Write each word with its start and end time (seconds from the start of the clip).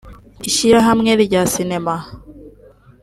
ishyirahamwe 0.49 1.11
rya 1.23 1.41
Sinema 1.51 1.95